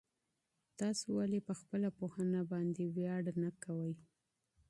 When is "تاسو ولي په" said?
0.79-1.53